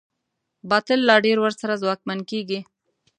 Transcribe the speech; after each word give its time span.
باطل 0.71 0.99
لا 1.09 1.15
ډېر 1.25 1.37
ورسره 1.41 1.79
ځواکمن 1.81 2.19
کېږي. 2.31 2.59